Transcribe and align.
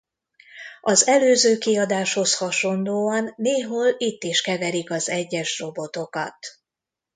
Az 0.81 1.07
előző 1.07 1.57
kiadáshoz 1.57 2.37
hasonlóan 2.37 3.33
néhol 3.35 3.93
itt 3.97 4.23
is 4.23 4.41
keverik 4.41 4.91
az 4.91 5.09
egyes 5.09 5.59
robotokat. 5.59 6.37